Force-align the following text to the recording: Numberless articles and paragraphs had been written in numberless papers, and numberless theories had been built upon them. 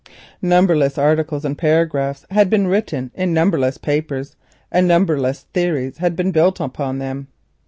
Numberless 0.41 0.97
articles 0.97 1.45
and 1.45 1.55
paragraphs 1.55 2.25
had 2.31 2.49
been 2.49 2.65
written 2.67 3.11
in 3.13 3.35
numberless 3.35 3.77
papers, 3.77 4.35
and 4.71 4.87
numberless 4.87 5.41
theories 5.53 5.99
had 5.99 6.15
been 6.15 6.31
built 6.31 6.59
upon 6.59 6.97
them. 6.97 7.27